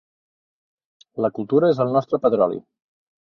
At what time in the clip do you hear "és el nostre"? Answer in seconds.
1.75-2.21